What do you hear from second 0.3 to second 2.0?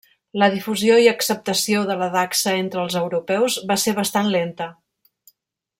La difusió i acceptació de